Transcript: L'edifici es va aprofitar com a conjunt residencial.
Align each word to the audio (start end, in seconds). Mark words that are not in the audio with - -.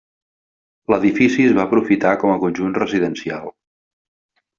L'edifici 0.93 1.45
es 1.49 1.53
va 1.57 1.65
aprofitar 1.69 2.13
com 2.23 2.33
a 2.37 2.39
conjunt 2.45 2.73
residencial. 2.79 3.53